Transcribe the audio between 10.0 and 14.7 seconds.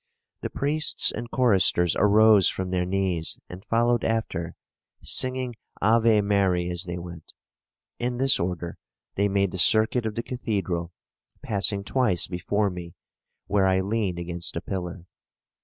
of the cathedral, passing twice before me where I leaned against a